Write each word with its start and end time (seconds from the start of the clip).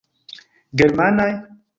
Germanaj? 0.81 1.31